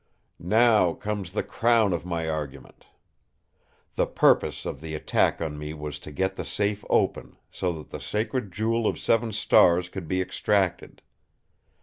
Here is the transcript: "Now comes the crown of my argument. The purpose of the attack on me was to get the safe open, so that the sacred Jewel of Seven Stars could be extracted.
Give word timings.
"Now 0.39 0.93
comes 0.93 1.31
the 1.31 1.43
crown 1.43 1.93
of 1.93 2.07
my 2.07 2.27
argument. 2.27 2.87
The 3.97 4.07
purpose 4.07 4.65
of 4.65 4.81
the 4.81 4.95
attack 4.95 5.39
on 5.43 5.59
me 5.59 5.75
was 5.75 5.99
to 5.99 6.11
get 6.11 6.37
the 6.37 6.43
safe 6.43 6.83
open, 6.89 7.37
so 7.51 7.71
that 7.73 7.91
the 7.91 7.99
sacred 8.01 8.51
Jewel 8.51 8.87
of 8.87 8.97
Seven 8.97 9.31
Stars 9.31 9.89
could 9.89 10.07
be 10.07 10.19
extracted. 10.19 11.03